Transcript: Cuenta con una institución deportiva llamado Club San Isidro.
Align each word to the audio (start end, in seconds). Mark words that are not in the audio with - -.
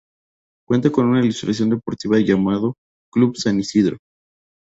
Cuenta 0.67 0.91
con 0.91 1.05
una 1.05 1.23
institución 1.23 1.69
deportiva 1.69 2.17
llamado 2.17 2.73
Club 3.13 3.37
San 3.37 3.59
Isidro. 3.59 3.97